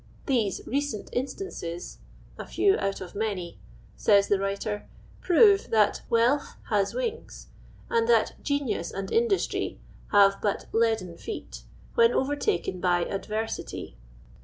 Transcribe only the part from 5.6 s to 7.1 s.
that * wealth has